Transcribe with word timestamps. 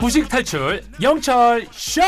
무식 0.00 0.28
탈출 0.28 0.82
영철 1.00 1.66
쇼. 1.72 2.02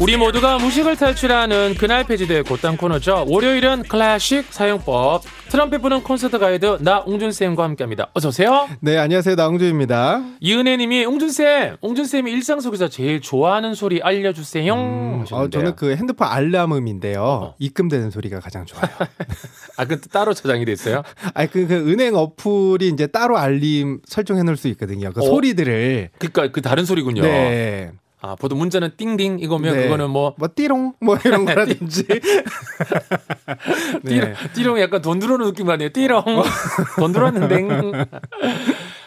우리 0.00 0.16
모두가 0.16 0.58
무식을 0.58 0.96
탈출하는 0.96 1.76
그날 1.78 2.04
폐지될 2.04 2.42
곧단 2.42 2.76
코너죠. 2.76 3.24
월요일은 3.28 3.84
클래식 3.84 4.46
사용법 4.50 5.22
트럼펫 5.52 5.82
부는 5.82 6.02
콘서트 6.02 6.38
가이드 6.38 6.78
나웅준쌤과 6.80 7.62
함께합니다. 7.62 8.08
어서 8.14 8.28
오세요. 8.28 8.70
네, 8.80 8.96
안녕하세요. 8.96 9.34
나웅준입니다. 9.34 10.24
이은혜님이 10.40 11.04
웅준쌤, 11.04 11.76
웅준쌤이 11.82 12.32
일상 12.32 12.60
속에서 12.60 12.88
제일 12.88 13.20
좋아하는 13.20 13.74
소리 13.74 14.00
알려주세요. 14.00 14.72
음, 14.72 15.26
어, 15.30 15.50
저는 15.50 15.76
그 15.76 15.94
핸드폰 15.94 16.26
알람음인데요. 16.26 17.22
어. 17.22 17.54
입금되는 17.58 18.10
소리가 18.10 18.40
가장 18.40 18.64
좋아요. 18.64 18.88
아, 19.76 19.84
그 19.84 20.00
따로 20.00 20.32
저장이 20.32 20.64
돼 20.64 20.72
있어요? 20.72 21.02
아, 21.34 21.44
그, 21.44 21.66
그 21.66 21.74
은행 21.74 22.14
어플이 22.14 22.88
이제 22.88 23.06
따로 23.06 23.36
알림 23.36 24.00
설정해 24.06 24.44
놓을 24.44 24.56
수 24.56 24.68
있거든요. 24.68 25.12
그 25.12 25.20
어? 25.20 25.24
소리들을. 25.26 26.12
그러니까 26.16 26.50
그 26.50 26.62
다른 26.62 26.86
소리군요. 26.86 27.20
네. 27.20 27.92
아, 28.24 28.36
보통 28.36 28.58
문자는 28.58 28.92
띵띵 28.96 29.40
이거면 29.40 29.74
네. 29.76 29.82
그거는 29.82 30.08
뭐. 30.10 30.34
뭐, 30.38 30.48
띠롱? 30.54 30.94
뭐 31.00 31.18
이런 31.24 31.44
거라든지. 31.44 32.06
네. 34.04 34.34
띠롱, 34.54 34.80
약간 34.80 35.02
돈 35.02 35.18
들어오는 35.18 35.44
느낌 35.46 35.68
아니에요? 35.68 35.90
띠롱. 35.90 36.22
돈 36.98 37.12
들어왔는데. 37.12 37.66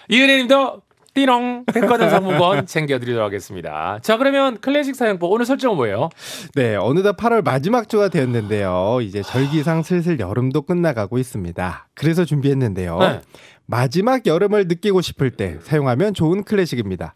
이은혜 0.09 0.38
님도 0.38 0.81
띠롱 1.13 1.63
백화점 1.73 2.09
상품권 2.09 2.65
챙겨드리도록 2.65 3.25
하겠습니다. 3.25 3.99
자, 4.02 4.17
그러면 4.17 4.57
클래식 4.59 4.95
사용법 4.95 5.31
오늘 5.31 5.45
설정은 5.45 5.77
뭐예요? 5.77 6.09
네, 6.53 6.75
어느덧 6.75 7.16
8월 7.16 7.41
마지막 7.41 7.88
주가 7.88 8.09
되었는데요. 8.09 9.00
이제 9.02 9.22
절기상 9.22 9.83
슬슬 9.83 10.19
여름도 10.19 10.63
끝나가고 10.63 11.17
있습니다. 11.17 11.88
그래서 11.94 12.25
준비했는데요. 12.25 12.97
네. 13.00 13.22
마지막 13.66 14.25
여름을 14.25 14.67
느끼고 14.67 15.00
싶을 15.00 15.31
때 15.31 15.57
사용하면 15.61 16.13
좋은 16.13 16.44
클래식입니다. 16.44 17.16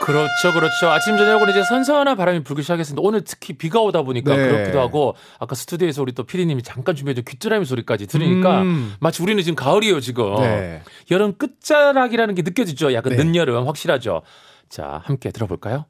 그렇죠, 0.00 0.52
그렇죠. 0.52 0.90
아침 0.90 1.16
저녁으로 1.16 1.50
이제 1.50 1.62
선선한 1.62 2.16
바람이 2.16 2.44
불기 2.44 2.62
시작했습니다. 2.62 3.00
오늘 3.06 3.22
특히 3.24 3.54
비가 3.54 3.80
오다 3.80 4.02
보니까 4.02 4.36
네. 4.36 4.48
그렇기도 4.48 4.80
하고 4.80 5.14
아까 5.38 5.54
스튜디오에서 5.54 6.02
우리 6.02 6.12
또 6.12 6.24
피디님이 6.24 6.62
잠깐 6.62 6.94
준비해준 6.94 7.24
귀뚜라미 7.24 7.64
소리까지 7.64 8.06
들으니까 8.06 8.62
음. 8.62 8.94
마치 9.00 9.22
우리는 9.22 9.42
지금 9.42 9.56
가을이에요 9.56 10.00
지금. 10.00 10.36
네. 10.36 10.82
여름 11.10 11.36
끝자락이라는 11.36 12.34
게 12.34 12.42
느껴지죠. 12.42 12.92
약간 12.94 13.16
네. 13.16 13.24
늦여름 13.24 13.66
확실하죠. 13.66 14.22
자, 14.68 15.00
함께 15.04 15.30
들어볼까요? 15.30 15.86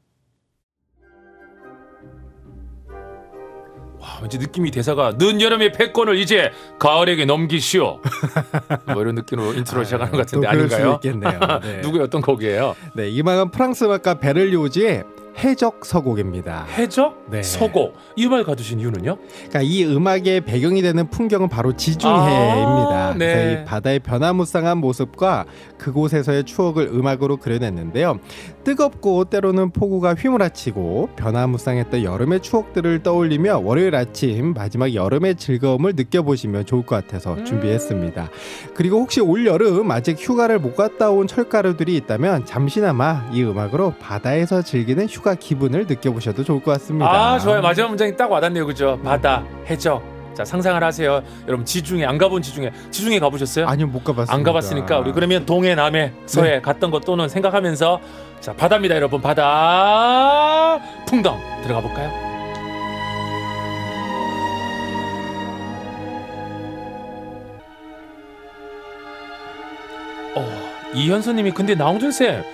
왠지 4.22 4.38
느낌이 4.38 4.70
대사가 4.70 5.16
늦 5.18 5.40
여름의 5.40 5.72
패권을 5.72 6.16
이제 6.18 6.50
가을에게 6.78 7.24
넘기시오. 7.24 8.00
뭐 8.92 9.02
이런 9.02 9.14
느낌으로 9.16 9.54
인트로 9.54 9.84
시작하는 9.84 10.12
것 10.12 10.18
같은데 10.18 10.46
아닌가요? 10.46 11.00
네. 11.62 11.80
누구의 11.82 12.04
어떤 12.04 12.20
곡이에요? 12.20 12.76
네, 12.94 13.08
이 13.08 13.20
음악은 13.20 13.50
프랑스 13.50 13.84
음악가 13.84 14.14
베를리오즈의 14.14 15.04
해적 15.38 15.84
서곡입니다. 15.84 16.66
해적? 16.76 17.26
네. 17.30 17.42
서곡. 17.42 17.94
이 18.16 18.26
음악을 18.26 18.44
가두신 18.44 18.80
이유는요? 18.80 19.18
그러니까 19.48 19.62
이 19.62 19.84
음악의 19.84 20.40
배경이 20.42 20.82
되는 20.82 21.08
풍경은 21.08 21.48
바로 21.48 21.76
지중해입니다. 21.76 23.08
아, 23.08 23.14
네. 23.16 23.34
그래서 23.34 23.60
이 23.60 23.64
바다의 23.64 24.00
변화무쌍한 24.00 24.78
모습과 24.78 25.44
그곳에서의 25.78 26.44
추억을 26.44 26.88
음악으로 26.88 27.36
그려냈는데요. 27.36 28.18
뜨겁고 28.64 29.24
때로는 29.26 29.70
폭우가 29.70 30.14
휘몰아치고 30.14 31.10
변화무쌍했던 31.16 32.02
여름의 32.02 32.40
추억들을 32.40 33.02
떠올리며 33.02 33.58
월요일 33.58 33.94
아침 33.94 34.54
마지막 34.54 34.92
여름의 34.92 35.36
즐거움을 35.36 35.94
느껴보시면 35.94 36.66
좋을 36.66 36.84
것 36.84 36.96
같아서 36.96 37.34
음. 37.34 37.44
준비했습니다. 37.44 38.28
그리고 38.74 38.98
혹시 38.98 39.20
올 39.20 39.46
여름 39.46 39.90
아직 39.90 40.18
휴가를 40.18 40.58
못 40.58 40.74
갔다 40.74 41.10
온 41.10 41.26
철가루들이 41.26 41.94
있다면 41.96 42.44
잠시나마 42.44 43.28
이 43.32 43.42
음악으로 43.42 43.94
바다에서 44.00 44.62
즐기는 44.62 45.06
휴가 45.06 45.27
휴가 45.28 45.34
기분을 45.34 45.86
느껴보셔도 45.86 46.42
좋을 46.42 46.62
것 46.62 46.72
같습니다. 46.72 47.06
아 47.10 47.38
좋아요. 47.38 47.60
마지막 47.60 47.88
문장이 47.88 48.16
딱 48.16 48.30
와닿네요. 48.30 48.64
그죠? 48.66 48.98
바다, 49.04 49.44
해적. 49.66 50.02
자 50.34 50.44
상상을 50.44 50.82
하세요. 50.82 51.22
여러분 51.46 51.66
지중해 51.66 52.04
안 52.06 52.16
가본 52.16 52.40
지중해 52.42 52.70
지중해 52.90 53.18
가보셨어요? 53.18 53.66
아니요 53.66 53.88
못 53.88 54.04
가봤습니다. 54.04 54.32
안 54.32 54.42
가봤으니까 54.44 54.98
우리 55.00 55.12
그러면 55.12 55.44
동해 55.44 55.74
남해 55.74 56.12
서해 56.26 56.50
네. 56.52 56.60
갔던 56.60 56.90
것 56.92 57.04
또는 57.04 57.28
생각하면서 57.28 58.00
자 58.40 58.52
바다입니다 58.54 58.94
여러분 58.94 59.20
바다 59.20 60.78
풍덩 61.08 61.36
들어가 61.64 61.80
볼까요? 61.80 62.08
어 70.36 70.94
이현수님이 70.94 71.50
근데 71.50 71.74
나홍준 71.74 72.12
쌤 72.12 72.44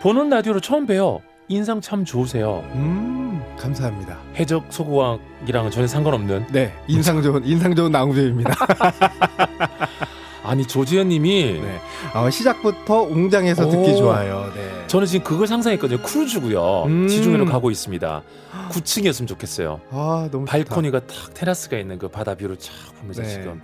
보는 0.00 0.30
라디오로 0.30 0.58
처음 0.58 0.84
봬요. 0.86 1.20
인상 1.50 1.80
참 1.80 2.04
좋으세요. 2.04 2.62
음, 2.74 3.42
감사합니다. 3.58 4.16
해적 4.36 4.66
소고왕이랑은 4.70 5.72
전혀 5.72 5.88
상관없는. 5.88 6.46
네, 6.52 6.72
인상 6.86 7.20
좋은 7.20 7.44
인상 7.44 7.74
좋은 7.74 7.90
나무조입니다. 7.90 8.54
아니 10.44 10.64
조지현님이 10.64 11.60
네. 11.60 11.80
어, 12.14 12.30
시작부터 12.30 13.02
웅장해서 13.02 13.66
오, 13.66 13.70
듣기 13.70 13.96
좋아요. 13.96 14.50
네. 14.54 14.86
저는 14.86 15.06
지금 15.08 15.24
그걸 15.24 15.48
상상했거든요. 15.48 16.00
크루즈고요. 16.02 16.84
음. 16.86 17.08
지중해로 17.08 17.46
가고 17.46 17.70
있습니다. 17.72 18.22
9층이었으면 18.70 19.26
좋겠어요. 19.26 19.80
아 19.90 20.28
너무 20.30 20.44
발코니가 20.44 21.00
좋다. 21.00 21.14
탁 21.14 21.34
테라스가 21.34 21.78
있는 21.78 21.98
그 21.98 22.06
바다 22.08 22.36
뷰를 22.36 22.56
쫙 22.58 22.72
보면서 23.00 23.22
네. 23.22 23.28
지금 23.28 23.60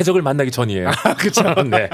해적을 0.00 0.20
만나기 0.22 0.50
전이에요. 0.50 0.88
아, 0.88 1.14
그렇죠. 1.14 1.42
네. 1.64 1.88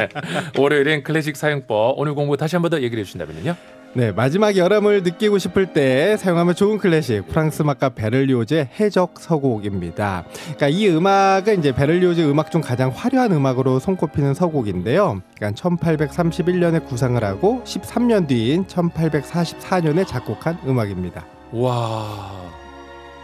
월요일엔 0.57 1.03
클래식 1.03 1.37
사용법 1.37 1.99
오늘 1.99 2.15
공부 2.15 2.37
다시 2.39 2.57
한 2.57 2.63
번 2.63 2.71
더 2.71 2.79
얘기를 2.81 2.99
해주신다면요. 3.01 3.55
네, 3.95 4.13
마지막 4.13 4.57
여름을 4.57 5.03
느끼고 5.03 5.39
싶을 5.39 5.73
때 5.73 6.17
사용하면 6.19 6.55
좋은 6.55 6.79
클래식 6.79 7.27
프랑스 7.29 7.63
음악가 7.63 7.89
베를리오즈의 7.91 8.69
해적 8.79 9.15
서곡입니다. 9.19 10.25
그러니까 10.43 10.69
이 10.69 10.89
음악은 10.89 11.59
이제 11.59 11.75
베를리오즈 11.75 12.21
음악 12.31 12.51
중 12.51 12.61
가장 12.61 12.91
화려한 12.95 13.33
음악으로 13.33 13.79
손꼽히는 13.79 14.35
서곡인데요. 14.35 15.23
그러니까 15.37 15.61
1831년에 15.61 16.87
구상을 16.87 17.23
하고 17.25 17.63
13년 17.65 18.29
뒤인 18.29 18.67
1844년에 18.67 20.07
작곡한 20.07 20.59
음악입니다. 20.67 21.25
와. 21.53 22.58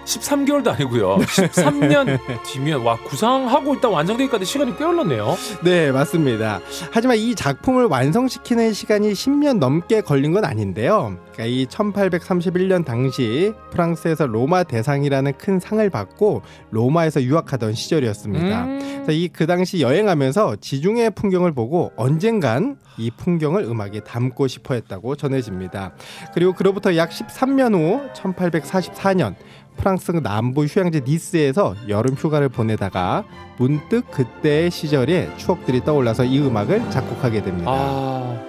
13개월도 0.04 0.69
아니고요. 0.69 1.19
13년 1.19 2.19
뒤면 2.44 2.82
와 2.82 2.97
구상하고 2.97 3.75
있다 3.75 3.88
완성되기까지 3.88 4.44
시간이 4.44 4.76
꽤 4.76 4.84
흘렀네요. 4.84 5.37
네, 5.62 5.91
맞습니다. 5.92 6.60
하지만 6.91 7.16
이 7.16 7.34
작품을 7.34 7.87
완성시키는 7.87 8.72
시간이 8.72 9.12
10년 9.12 9.59
넘게 9.59 10.03
걸린 10.03 10.32
건 10.32 10.44
아닌데요. 10.44 11.16
그러니까 11.32 11.44
이 11.47 11.66
1831년 11.66 12.84
당시 12.84 13.53
프랑스에서 13.70 14.26
로마 14.26 14.62
대상이라는 14.62 15.32
큰 15.38 15.59
상을 15.59 15.88
받고 15.91 16.43
로마에서 16.70 17.22
유학하던 17.22 17.75
시절이었습니다. 17.75 18.64
음. 18.64 18.78
그래서 19.04 19.12
이그 19.12 19.47
당시 19.47 19.81
여행하면서 19.81 20.56
지중해 20.60 21.10
풍경을 21.10 21.53
보고 21.53 21.93
언젠간 21.97 22.76
이 22.97 23.10
풍경을 23.10 23.64
음악에 23.64 24.00
담고 24.00 24.47
싶어 24.47 24.75
했다고 24.75 25.16
전해집니다. 25.16 25.94
그리고 26.32 26.53
그로부터 26.53 26.97
약 26.97 27.10
13년 27.10 27.75
후 27.75 28.09
1844년 28.14 29.34
프랑스 29.77 30.12
남부 30.12 30.65
휴양지 30.65 31.03
니스에서 31.07 31.75
여름 31.89 32.15
휴가를 32.15 32.49
보내다가 32.49 33.25
문득 33.59 34.11
그때의 34.11 34.71
시절의 34.71 35.37
추억들이 35.37 35.85
떠올라서 35.85 36.25
이 36.25 36.39
음악을 36.41 36.91
작곡하게 36.91 37.43
됩니다. 37.43 37.71
아, 37.71 38.41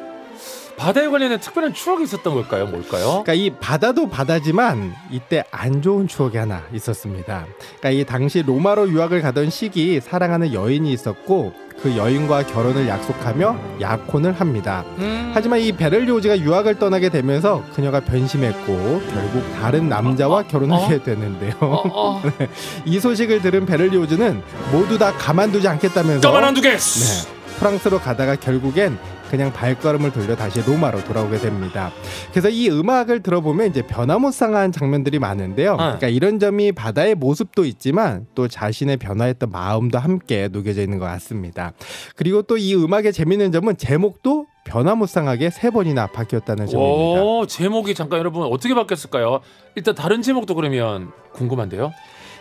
바다에 0.78 1.08
관련된 1.08 1.40
특별한 1.40 1.74
추억이 1.74 2.04
있었던 2.04 2.34
걸까요? 2.34 2.68
뭘까요? 2.68 3.24
그러니까 3.24 3.34
이 3.34 3.50
바다도 3.50 4.10
바다지만 4.10 4.94
이때 5.10 5.44
안 5.52 5.82
좋은 5.82 6.08
추억이 6.08 6.38
하나 6.38 6.64
있었습니다. 6.74 7.46
그러니까 7.80 7.90
이 7.92 8.06
당시 8.06 8.42
로마로 8.42 8.90
유학을 8.90 9.22
가던 9.22 9.50
시기 9.50 10.00
사랑하는 10.02 10.54
여인이 10.54 10.92
있었고 10.92 11.65
그 11.82 11.96
여인과 11.96 12.48
결혼을 12.48 12.88
약속하며 12.88 13.58
약혼을 13.82 14.34
합니다. 14.34 14.84
음. 14.98 15.32
하지만 15.34 15.60
이 15.60 15.72
베를리오즈가 15.72 16.40
유학을 16.40 16.80
떠나게 16.80 17.10
되면서 17.10 17.64
그녀가 17.76 18.00
변심했고 18.00 19.02
결국 19.14 19.44
다른 19.60 19.90
남자와 19.90 20.40
어? 20.40 20.44
결혼하게 20.48 20.96
어? 20.96 21.04
되는데요. 21.04 21.54
어? 21.60 21.84
어. 21.94 22.22
네. 22.40 22.48
이 22.86 23.00
소식을 23.00 23.42
들은 23.42 23.66
베를리오즈는 23.66 24.42
모두 24.72 24.98
다 24.98 25.14
가만두지 25.14 25.68
않겠다면서 25.68 26.28
가만 26.28 26.44
안 26.46 26.54
두겠어. 26.54 27.26
네. 27.28 27.36
프랑스로 27.60 28.00
가다가 28.00 28.36
결국엔 28.36 28.98
그냥 29.30 29.52
발걸음을 29.52 30.12
돌려 30.12 30.36
다시 30.36 30.62
로마로 30.62 31.04
돌아오게 31.04 31.38
됩니다. 31.38 31.92
그래서 32.32 32.50
이 32.50 32.70
음악을 32.70 33.22
들어보면 33.24 33.68
이제 33.68 33.82
변화무쌍한 33.82 34.72
장면들이 34.72 35.20
많은데요. 35.20 35.74
어. 35.74 35.78
그러니까 35.78 36.08
이런 36.08 36.40
점이 36.40 36.72
바다의 36.72 37.16
모습도 37.16 37.66
있지만 37.66 38.28
또 38.36 38.48
자신의 38.48 38.98
변화했던 38.98 39.50
마음도 39.52 39.98
함께 39.98 40.48
녹여져 40.50 40.82
있는 40.82 41.00
것 41.00 41.06
같습니다. 41.06 41.74
그리고 42.16 42.42
또 42.42 42.56
이 42.58 42.74
음악의 42.76 43.12
재밌는 43.14 43.52
점은 43.52 43.78
제목도 43.78 44.48
변화무쌍하게 44.66 45.50
세 45.52 45.70
번이나 45.70 46.08
바뀌었다는 46.08 46.68
점입니다. 46.68 47.22
오, 47.22 47.46
제목이 47.46 47.94
잠깐 47.94 48.20
여러분 48.20 48.44
어떻게 48.44 48.74
바뀌었을까요? 48.74 49.42
일단 49.76 49.94
다른 49.94 50.22
제목도 50.22 50.56
그러면 50.56 51.12
궁금한데요. 51.34 51.92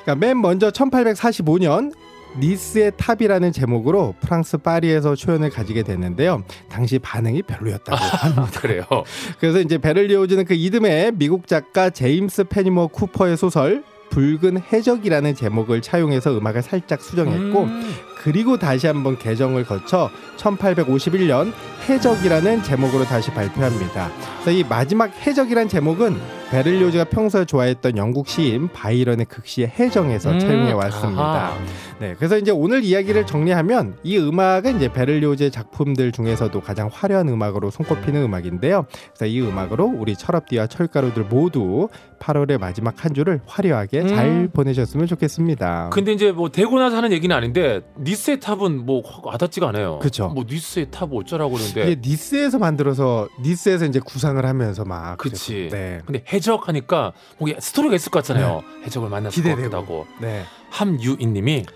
그러니까 0.05 0.27
맨 0.27 0.41
먼저 0.41 0.71
1845년 0.71 1.93
니스의 2.39 2.93
탑이라는 2.97 3.53
제목으로 3.53 4.15
프랑스 4.21 4.57
파리에서 4.59 5.15
초연을 5.15 5.51
가지게 5.51 5.83
됐는데요. 5.83 6.43
당시 6.69 6.99
반응이 6.99 7.43
별로였다고 7.43 7.97
합니다. 7.97 8.61
그래요. 8.61 8.85
그래서 9.39 9.61
이제 9.61 9.79
베를리오즈는 9.79 10.45
그 10.45 10.55
이듬해 10.55 11.13
미국 11.15 11.47
작가 11.47 11.91
제임스 11.91 12.45
페니머 12.45 12.89
쿠퍼의 12.89 13.37
소설 13.37 13.85
붉은 14.11 14.63
해적이라는 14.73 15.35
제목을 15.35 15.83
차용해서 15.83 16.37
음악을 16.39 16.63
살짝 16.63 17.01
수정했고 17.03 17.65
음. 17.65 17.95
그리고 18.25 18.57
다시 18.57 18.87
한번 18.87 19.19
개정을 19.19 19.67
거쳐 19.67 20.11
1851년 20.39 21.53
해적이라는 21.87 22.63
제목으로 22.63 23.05
다시 23.05 23.31
발표합니다. 23.31 24.11
이 24.51 24.65
마지막 24.67 25.13
해적이란 25.27 25.69
제목은 25.69 26.19
베를리오즈가 26.51 27.05
평소에 27.05 27.45
좋아했던 27.45 27.97
영국 27.97 28.29
시인 28.29 28.69
바이런의 28.69 29.27
극시 29.27 29.69
해적에서 29.69 30.31
음. 30.33 30.39
차용해 30.39 30.73
왔습니다. 30.73 31.23
아하. 31.23 31.59
네, 31.99 32.15
그래서 32.17 32.39
이제 32.39 32.51
오늘 32.51 32.85
이야기를 32.85 33.27
정리하면 33.27 33.97
이 34.03 34.17
음악은 34.19 34.77
이제 34.77 34.93
베를리오즈의 34.93 35.51
작품들 35.51 36.13
중에서도 36.13 36.59
가장 36.61 36.89
화려한 36.93 37.29
음악으로 37.29 37.71
손꼽히는 37.71 38.23
음악인데요. 38.23 38.87
그래서 39.17 39.27
이 39.27 39.41
음악으로 39.41 39.85
우리 39.87 40.15
철업디와 40.15 40.69
철가루들 40.69 41.25
모두 41.25 41.89
8월의 42.21 42.59
마지막 42.59 43.05
한 43.05 43.13
주를 43.13 43.41
화려하게 43.47 44.01
음. 44.03 44.09
잘 44.09 44.49
보내셨으면 44.53 45.07
좋겠습니다. 45.07 45.91
근데 45.93 46.13
이제 46.13 46.33
뭐 46.33 46.51
듣고 46.51 46.79
나서 46.79 46.97
하는 46.97 47.13
얘기는 47.13 47.35
아닌데 47.35 47.81
니스의 47.99 48.41
탑은 48.41 48.87
뭐 48.87 49.03
확 49.05 49.27
와닿지가 49.27 49.69
않아요. 49.69 49.99
그쵸. 49.99 50.29
뭐 50.29 50.45
니스의 50.49 50.91
탑 50.91 51.11
어쩌라고 51.13 51.53
그러는데. 51.55 51.91
이게 51.93 52.01
니스에서 52.09 52.59
만들어서 52.59 53.29
니스에서 53.41 53.85
이제 53.85 54.01
구상을 54.01 54.45
하면서 54.45 54.85
막 54.85 55.19
그치. 55.19 55.69
그래서, 55.69 55.77
네. 55.77 56.01
근데 56.07 56.25
해적 56.33 56.69
하니까 56.69 57.13
뭐 57.39 57.49
스토리가 57.59 57.95
있을 57.97 58.11
것 58.11 58.21
같잖아요. 58.21 58.63
해적을 58.87 59.09
만나서 59.09 59.35
기대되고. 59.35 59.57
기대되고 59.57 59.77
하고. 59.83 60.07
네. 60.21 60.45
함유인님이 60.71 61.67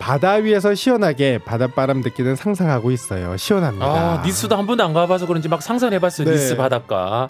바다 0.00 0.32
위에서 0.32 0.74
시원하게 0.74 1.38
바닷바람 1.38 2.00
느끼는 2.00 2.36
상상하고 2.36 2.90
있어요. 2.90 3.36
시원합니다. 3.36 3.86
아 3.86 4.22
니스도 4.24 4.56
한 4.56 4.66
번도 4.66 4.84
안 4.84 4.92
가봐서 4.92 5.26
그런지 5.26 5.48
막 5.48 5.62
상상해봤어요. 5.62 6.26
네. 6.28 6.34
니스 6.34 6.56
바닷가. 6.56 7.26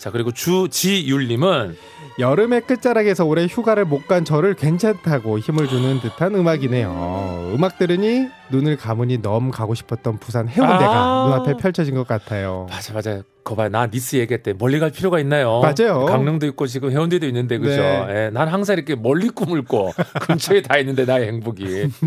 자 0.00 0.10
그리고 0.10 0.32
주지율님은 0.32 1.76
여름의 2.18 2.62
끝자락에서 2.62 3.26
올해 3.26 3.44
휴가를 3.46 3.84
못 3.84 4.00
간 4.08 4.24
저를 4.24 4.54
괜찮다고 4.54 5.38
힘을 5.38 5.68
주는 5.68 6.00
듯한 6.00 6.34
음악이네요. 6.34 7.52
음악 7.54 7.78
들으니 7.78 8.26
눈을 8.50 8.76
감으니 8.78 9.18
너무 9.22 9.50
가고 9.50 9.74
싶었던 9.74 10.18
부산 10.18 10.48
해운대가 10.48 10.90
아. 10.90 11.24
눈앞에 11.28 11.58
펼쳐진 11.62 11.94
것 11.94 12.08
같아요. 12.08 12.66
맞아 12.70 12.94
맞아. 12.94 13.22
거봐 13.44 13.68
나 13.68 13.86
니스 13.86 14.16
얘기했대 14.16 14.54
멀리 14.58 14.78
갈 14.80 14.90
필요가 14.90 15.20
있나요? 15.20 15.60
맞아요. 15.60 16.06
강릉도 16.06 16.46
있고 16.46 16.66
지금 16.66 16.90
해운대도 16.90 17.26
있는데 17.26 17.58
그죠? 17.58 17.80
네. 17.80 18.06
예, 18.26 18.30
난 18.32 18.48
항상 18.48 18.76
이렇게 18.76 18.94
멀리 18.96 19.28
꿈을 19.28 19.64
꿔 19.64 19.92
근처에 20.22 20.62
다 20.62 20.78
있는데 20.78 21.04
나의 21.04 21.28
행복이. 21.28 21.64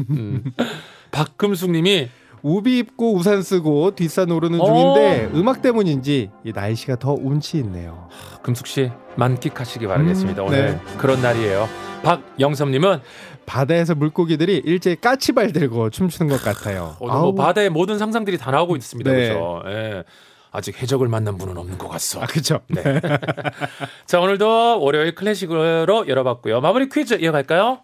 음. 0.09 0.43
박금숙님이 1.11 2.09
우비 2.43 2.77
입고 2.79 3.15
우산 3.15 3.41
쓰고 3.41 3.95
뒷산 3.95 4.29
오르는 4.29 4.59
어. 4.59 4.65
중인데 4.65 5.31
음악 5.33 5.61
때문인지 5.61 6.29
이 6.43 6.51
날씨가 6.53 6.97
더 6.97 7.13
운치 7.13 7.57
있네요. 7.59 8.09
금숙 8.43 8.67
씨 8.67 8.91
만끽하시기 9.15 9.87
바라겠습니다. 9.87 10.43
음, 10.43 10.47
오늘 10.47 10.65
네. 10.71 10.97
그런 10.97 11.21
날이에요. 11.21 11.67
박영섭님은 12.03 12.99
바다에서 13.45 13.95
물고기들이 13.95 14.57
일제히 14.65 14.97
까치발 14.99 15.53
들고 15.53 15.89
춤추는 15.89 16.29
것 16.29 16.41
같아요. 16.43 16.97
오늘 16.99 17.13
뭐 17.13 17.23
아우. 17.23 17.35
바다의 17.35 17.69
모든 17.69 17.97
상상들이 17.97 18.37
다 18.37 18.51
나오고 18.51 18.75
있습니다. 18.75 19.09
네. 19.09 19.29
그죠? 19.29 19.63
예. 19.67 20.03
아직 20.51 20.79
해적을 20.81 21.07
만난 21.07 21.37
분은 21.37 21.57
없는 21.57 21.77
것 21.77 21.87
같소. 21.87 22.21
아 22.21 22.25
그렇죠. 22.25 22.59
네. 22.67 22.83
자 24.05 24.19
오늘도 24.19 24.81
월요일 24.81 25.15
클래식으로 25.15 26.07
열어봤고요. 26.07 26.59
마무리 26.61 26.89
퀴즈 26.89 27.15
이어갈까요? 27.15 27.79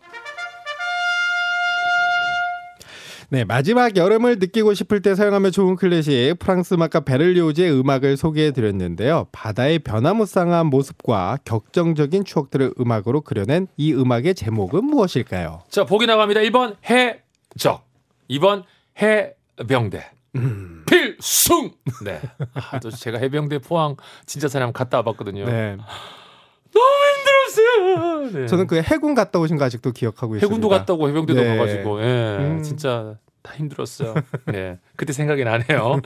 네, 3.31 3.43
마지막 3.43 3.95
여름을 3.95 4.39
느끼고 4.39 4.73
싶을 4.73 5.03
때 5.03 5.13
사용하면 5.13 5.51
좋은 5.51 5.75
클래식 5.75 6.39
프랑스 6.39 6.73
음악가 6.73 7.01
베를리오즈의 7.01 7.71
음악을 7.79 8.17
소개해 8.17 8.51
드렸는데요. 8.51 9.27
바다의 9.31 9.79
변화무쌍한 9.79 10.65
모습과 10.65 11.37
격정적인 11.45 12.25
추억들을 12.25 12.73
음악으로 12.79 13.21
그려낸 13.21 13.67
이 13.77 13.93
음악의 13.93 14.33
제목은 14.33 14.83
무엇일까요? 14.83 15.61
자 15.69 15.85
보기 15.85 16.07
나갑니다. 16.07 16.39
1번 16.41 16.75
해적, 16.89 17.85
2번 18.31 18.63
해병대. 18.99 20.09
필승. 20.87 21.71
네. 22.03 22.21
아, 22.53 22.79
또 22.79 22.89
제가 22.89 23.19
해병대 23.19 23.59
포항 23.59 23.95
진짜 24.25 24.47
사람 24.47 24.73
갔다 24.73 24.97
와봤거든요. 24.97 25.45
네. 25.45 25.77
네. 28.33 28.45
저는 28.47 28.67
그 28.67 28.81
해군 28.81 29.15
갔다 29.15 29.39
오신 29.39 29.57
거 29.57 29.65
아직도 29.65 29.91
기억하고 29.91 30.35
있습니다. 30.35 30.45
해군도 30.45 30.69
갔다 30.69 30.93
오고 30.93 31.09
해병대도 31.09 31.41
네. 31.41 31.57
가가지고, 31.57 32.01
예, 32.01 32.37
음. 32.39 32.63
진짜 32.63 33.15
다 33.41 33.53
힘들었어요. 33.55 34.13
네, 34.47 34.77
그때 34.95 35.13
생각이 35.13 35.43
나네요. 35.43 36.01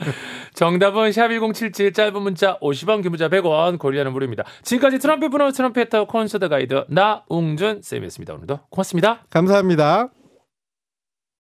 정답은 0.54 1.10
샵1077 1.10 1.94
짧은 1.94 2.22
문자 2.22 2.58
50원, 2.60 3.02
긴 3.02 3.10
문자 3.10 3.28
100원, 3.28 3.78
고리하는 3.78 4.12
무료입니다. 4.12 4.44
지금까지 4.62 4.98
트럼펫 4.98 5.30
분호 5.30 5.50
트럼펫터 5.52 6.06
콘서트 6.06 6.48
가이드 6.48 6.84
나웅준 6.88 7.82
쌤이었습니다. 7.82 8.34
오늘도 8.34 8.60
고맙습니다. 8.70 9.24
감사합니다. 9.30 10.23